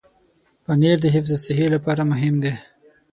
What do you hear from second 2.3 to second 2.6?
دی.